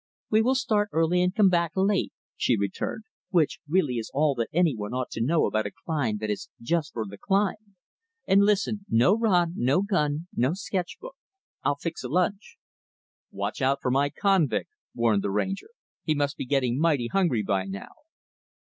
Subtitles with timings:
[0.31, 4.49] "We will start early and come back late" she returned "which really is all that
[4.51, 7.75] any one ought to know about a climb that is just for the climb.
[8.27, 11.17] And listen no rod, no gun, no sketch book.
[11.61, 12.57] I'll fix a lunch."
[13.29, 15.69] "Watch out for my convict," warned the Ranger.
[16.01, 17.89] "He must be getting mighty hungry, by now."